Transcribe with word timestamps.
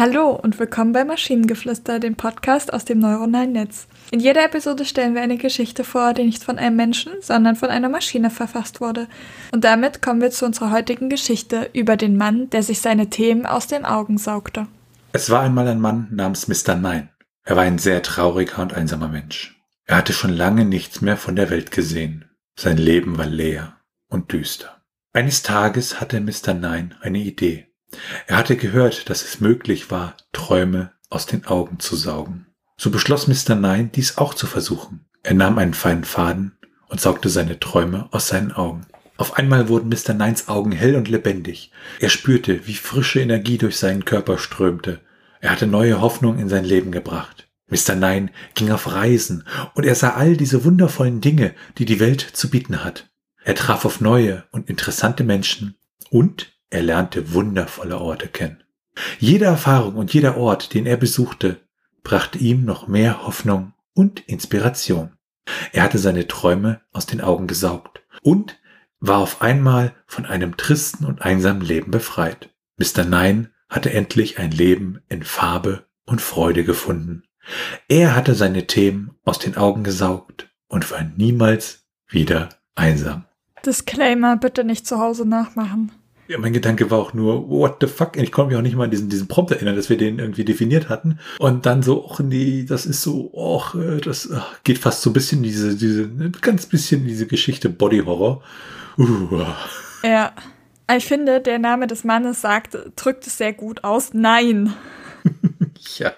Hallo 0.00 0.30
und 0.30 0.58
willkommen 0.58 0.94
bei 0.94 1.04
Maschinengeflüster, 1.04 2.00
dem 2.00 2.14
Podcast 2.14 2.72
aus 2.72 2.86
dem 2.86 3.00
neuronalen 3.00 3.52
Netz. 3.52 3.86
In 4.10 4.18
jeder 4.18 4.42
Episode 4.46 4.86
stellen 4.86 5.14
wir 5.14 5.20
eine 5.20 5.36
Geschichte 5.36 5.84
vor, 5.84 6.14
die 6.14 6.24
nicht 6.24 6.42
von 6.42 6.56
einem 6.56 6.74
Menschen, 6.74 7.12
sondern 7.20 7.54
von 7.54 7.68
einer 7.68 7.90
Maschine 7.90 8.30
verfasst 8.30 8.80
wurde. 8.80 9.08
Und 9.52 9.62
damit 9.62 10.00
kommen 10.00 10.22
wir 10.22 10.30
zu 10.30 10.46
unserer 10.46 10.70
heutigen 10.70 11.10
Geschichte 11.10 11.68
über 11.74 11.98
den 11.98 12.16
Mann, 12.16 12.48
der 12.48 12.62
sich 12.62 12.80
seine 12.80 13.10
Themen 13.10 13.44
aus 13.44 13.66
den 13.66 13.84
Augen 13.84 14.16
saugte. 14.16 14.68
Es 15.12 15.28
war 15.28 15.42
einmal 15.42 15.68
ein 15.68 15.82
Mann 15.82 16.08
namens 16.10 16.48
Mr. 16.48 16.76
Nein. 16.76 17.10
Er 17.44 17.56
war 17.56 17.64
ein 17.64 17.76
sehr 17.76 18.02
trauriger 18.02 18.62
und 18.62 18.72
einsamer 18.72 19.08
Mensch. 19.08 19.60
Er 19.84 19.98
hatte 19.98 20.14
schon 20.14 20.32
lange 20.32 20.64
nichts 20.64 21.02
mehr 21.02 21.18
von 21.18 21.36
der 21.36 21.50
Welt 21.50 21.72
gesehen. 21.72 22.24
Sein 22.58 22.78
Leben 22.78 23.18
war 23.18 23.26
leer 23.26 23.76
und 24.08 24.32
düster. 24.32 24.80
Eines 25.12 25.42
Tages 25.42 26.00
hatte 26.00 26.22
Mr. 26.22 26.54
Nein 26.54 26.94
eine 27.02 27.18
Idee. 27.18 27.69
Er 28.26 28.36
hatte 28.36 28.56
gehört, 28.56 29.10
dass 29.10 29.22
es 29.22 29.40
möglich 29.40 29.90
war, 29.90 30.16
Träume 30.32 30.92
aus 31.08 31.26
den 31.26 31.46
Augen 31.46 31.80
zu 31.80 31.96
saugen. 31.96 32.46
So 32.76 32.90
beschloss 32.90 33.26
Mr. 33.26 33.54
Nein, 33.54 33.90
dies 33.92 34.18
auch 34.18 34.34
zu 34.34 34.46
versuchen. 34.46 35.06
Er 35.22 35.34
nahm 35.34 35.58
einen 35.58 35.74
feinen 35.74 36.04
Faden 36.04 36.56
und 36.88 37.00
saugte 37.00 37.28
seine 37.28 37.60
Träume 37.60 38.08
aus 38.10 38.28
seinen 38.28 38.52
Augen. 38.52 38.86
Auf 39.16 39.36
einmal 39.36 39.68
wurden 39.68 39.90
Mr. 39.90 40.14
Neins 40.14 40.48
Augen 40.48 40.72
hell 40.72 40.96
und 40.96 41.08
lebendig. 41.08 41.72
Er 41.98 42.08
spürte, 42.08 42.66
wie 42.66 42.74
frische 42.74 43.20
Energie 43.20 43.58
durch 43.58 43.76
seinen 43.76 44.06
Körper 44.06 44.38
strömte. 44.38 45.00
Er 45.40 45.50
hatte 45.50 45.66
neue 45.66 46.00
Hoffnung 46.00 46.38
in 46.38 46.48
sein 46.48 46.64
Leben 46.64 46.90
gebracht. 46.90 47.48
Mr. 47.68 47.94
Nein 47.94 48.30
ging 48.54 48.70
auf 48.70 48.90
Reisen 48.90 49.44
und 49.74 49.84
er 49.84 49.94
sah 49.94 50.14
all 50.14 50.36
diese 50.36 50.64
wundervollen 50.64 51.20
Dinge, 51.20 51.54
die 51.78 51.84
die 51.84 52.00
Welt 52.00 52.20
zu 52.20 52.50
bieten 52.50 52.82
hat. 52.82 53.10
Er 53.44 53.54
traf 53.54 53.84
auf 53.84 54.00
neue 54.00 54.44
und 54.52 54.68
interessante 54.68 55.22
Menschen 55.22 55.76
und 56.10 56.52
er 56.70 56.82
lernte 56.82 57.34
wundervolle 57.34 57.98
Orte 57.98 58.28
kennen. 58.28 58.62
Jede 59.18 59.44
Erfahrung 59.44 59.96
und 59.96 60.12
jeder 60.12 60.36
Ort, 60.36 60.74
den 60.74 60.86
er 60.86 60.96
besuchte, 60.96 61.60
brachte 62.02 62.38
ihm 62.38 62.64
noch 62.64 62.88
mehr 62.88 63.26
Hoffnung 63.26 63.72
und 63.94 64.20
Inspiration. 64.20 65.12
Er 65.72 65.82
hatte 65.82 65.98
seine 65.98 66.28
Träume 66.28 66.80
aus 66.92 67.06
den 67.06 67.20
Augen 67.20 67.46
gesaugt 67.46 68.02
und 68.22 68.58
war 69.00 69.18
auf 69.18 69.42
einmal 69.42 69.94
von 70.06 70.26
einem 70.26 70.56
tristen 70.56 71.04
und 71.04 71.22
einsamen 71.22 71.62
Leben 71.62 71.90
befreit. 71.90 72.50
Mr. 72.78 73.04
Nein 73.04 73.50
hatte 73.68 73.92
endlich 73.92 74.38
ein 74.38 74.50
Leben 74.50 75.00
in 75.08 75.22
Farbe 75.22 75.86
und 76.04 76.20
Freude 76.20 76.64
gefunden. 76.64 77.22
Er 77.88 78.14
hatte 78.14 78.34
seine 78.34 78.66
Themen 78.66 79.12
aus 79.24 79.38
den 79.38 79.56
Augen 79.56 79.84
gesaugt 79.84 80.50
und 80.68 80.90
war 80.90 81.02
niemals 81.02 81.86
wieder 82.08 82.50
einsam. 82.74 83.24
Disclaimer, 83.64 84.36
bitte 84.36 84.64
nicht 84.64 84.86
zu 84.86 84.98
Hause 84.98 85.26
nachmachen. 85.26 85.92
Ja, 86.30 86.38
mein 86.38 86.52
Gedanke 86.52 86.92
war 86.92 86.98
auch 87.00 87.12
nur, 87.12 87.48
what 87.48 87.78
the 87.80 87.88
fuck? 87.88 88.16
Ich 88.16 88.30
konnte 88.30 88.50
mich 88.50 88.56
auch 88.56 88.62
nicht 88.62 88.76
mal 88.76 88.84
an 88.84 88.92
diesen, 88.92 89.08
diesen 89.08 89.26
Prompt 89.26 89.50
erinnern, 89.50 89.74
dass 89.74 89.90
wir 89.90 89.96
den 89.96 90.20
irgendwie 90.20 90.44
definiert 90.44 90.88
hatten. 90.88 91.18
Und 91.40 91.66
dann 91.66 91.82
so, 91.82 92.04
och 92.04 92.20
nee, 92.20 92.64
das 92.68 92.86
ist 92.86 93.02
so, 93.02 93.34
och, 93.34 93.74
äh, 93.74 94.00
das 94.00 94.30
ach, 94.32 94.62
geht 94.62 94.78
fast 94.78 95.02
so 95.02 95.10
ein 95.10 95.12
bisschen 95.12 95.42
diese, 95.42 95.74
diese, 95.74 96.08
ganz 96.40 96.66
bisschen 96.66 97.04
diese 97.04 97.26
Geschichte 97.26 97.68
Body 97.68 97.98
Horror. 97.98 98.44
Uh. 98.96 99.42
Ja. 100.04 100.32
Ich 100.96 101.06
finde, 101.06 101.40
der 101.40 101.58
Name 101.58 101.88
des 101.88 102.04
Mannes 102.04 102.40
sagt, 102.40 102.78
drückt 102.94 103.26
es 103.26 103.36
sehr 103.36 103.52
gut 103.52 103.82
aus. 103.82 104.14
Nein. 104.14 104.72
ja. 105.98 106.12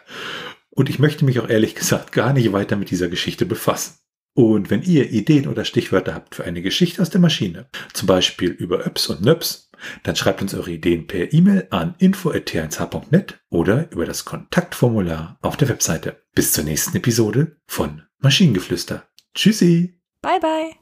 Und 0.69 0.91
ich 0.91 0.99
möchte 0.99 1.25
mich 1.25 1.41
auch 1.41 1.49
ehrlich 1.49 1.75
gesagt 1.75 2.13
gar 2.13 2.35
nicht 2.35 2.53
weiter 2.53 2.77
mit 2.77 2.91
dieser 2.91 3.09
Geschichte 3.09 3.47
befassen. 3.47 3.95
Und 4.35 4.69
wenn 4.69 4.83
ihr 4.83 5.11
Ideen 5.11 5.47
oder 5.47 5.65
Stichwörter 5.65 6.15
habt 6.15 6.35
für 6.35 6.45
eine 6.45 6.61
Geschichte 6.61 7.01
aus 7.01 7.09
der 7.09 7.21
Maschine, 7.21 7.67
zum 7.95 8.07
Beispiel 8.07 8.51
über 8.51 8.87
Öps 8.87 9.09
und 9.09 9.23
Nöps, 9.23 9.71
dann 10.03 10.17
schreibt 10.17 10.43
uns 10.43 10.55
eure 10.55 10.71
Ideen 10.71 11.07
per 11.07 11.33
E-Mail 11.33 11.67
an 11.71 11.95
info.t1h.net 11.99 13.41
oder 13.51 13.91
über 13.91 14.05
das 14.05 14.25
Kontaktformular 14.25 15.39
auf 15.43 15.57
der 15.57 15.69
Webseite. 15.69 16.23
Bis 16.35 16.53
zur 16.53 16.65
nächsten 16.65 16.97
Episode 16.97 17.57
von 17.67 18.03
Maschinengeflüster. 18.19 19.09
Tschüssi! 19.35 19.99
Bye 20.21 20.41
bye! 20.41 20.82